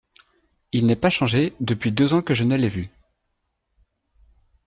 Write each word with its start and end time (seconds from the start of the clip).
Il 0.71 0.87
n’est 0.87 0.95
pas 0.95 1.11
changé 1.11 1.53
depuis 1.59 1.91
deux 1.91 2.13
ans 2.13 2.23
que 2.23 2.33
je 2.33 2.43
ne 2.43 2.55
l’ai 2.55 2.69
vu!… 2.69 2.89